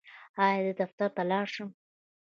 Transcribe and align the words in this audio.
ایا 0.45 0.59
زه 0.67 0.73
دفتر 0.81 1.09
ته 1.15 1.23
لاړ 1.31 1.45
شم؟ 1.53 1.69